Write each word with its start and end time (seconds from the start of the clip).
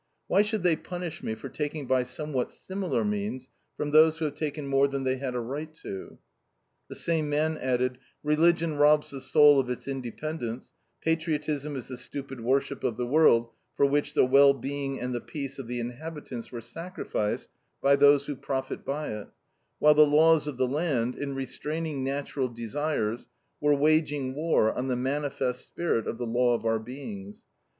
Why 0.25 0.41
should 0.41 0.63
they 0.63 0.75
punish 0.75 1.21
me 1.21 1.35
for 1.35 1.47
taking 1.47 1.85
by 1.85 2.05
somewhat 2.05 2.51
similar 2.51 3.05
means 3.05 3.51
from 3.77 3.91
those 3.91 4.17
who 4.17 4.25
have 4.25 4.33
taken 4.33 4.65
more 4.65 4.87
than 4.87 5.03
they 5.03 5.17
had 5.17 5.35
a 5.35 5.39
right 5.39 5.71
to?" 5.83 6.17
The 6.89 6.95
same 6.95 7.29
man 7.29 7.55
added: 7.59 7.99
"Religion 8.23 8.77
robs 8.77 9.11
the 9.11 9.21
soul 9.21 9.59
of 9.59 9.69
its 9.69 9.87
independence; 9.87 10.71
patriotism 11.01 11.75
is 11.75 11.87
the 11.87 11.97
stupid 11.97 12.41
worship 12.43 12.83
of 12.83 12.97
the 12.97 13.05
world 13.05 13.51
for 13.77 13.85
which 13.85 14.15
the 14.15 14.25
well 14.25 14.55
being 14.55 14.99
and 14.99 15.13
the 15.13 15.21
peace 15.21 15.59
of 15.59 15.67
the 15.67 15.79
inhabitants 15.79 16.51
were 16.51 16.61
sacrificed 16.61 17.49
by 17.79 17.95
those 17.95 18.25
who 18.25 18.35
profit 18.35 18.83
by 18.83 19.09
it, 19.09 19.27
while 19.77 19.93
the 19.93 20.03
laws 20.07 20.47
of 20.47 20.57
the 20.57 20.67
land, 20.67 21.15
in 21.15 21.35
restraining 21.35 22.03
natural 22.03 22.47
desires, 22.47 23.27
were 23.59 23.75
waging 23.75 24.33
war 24.33 24.73
on 24.73 24.87
the 24.87 24.95
manifest 24.95 25.67
spirit 25.67 26.07
of 26.07 26.17
the 26.17 26.25
law 26.25 26.55
of 26.55 26.65
our 26.65 26.79
beings. 26.79 27.43